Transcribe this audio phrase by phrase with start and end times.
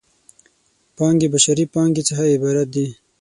[0.95, 2.87] پانګې بشري پانګې څخه عبارت دی.